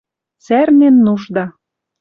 Сӓрнен 0.45 0.95
нужда 1.05 1.45